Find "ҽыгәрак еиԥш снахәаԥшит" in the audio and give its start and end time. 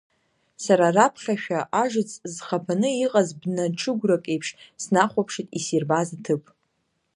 3.79-5.47